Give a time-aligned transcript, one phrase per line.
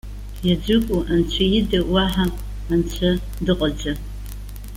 [0.47, 2.25] Иаӡәыку Анцәа ида уаҳа
[2.73, 3.09] анцәа
[3.45, 3.99] дыҟаӡам.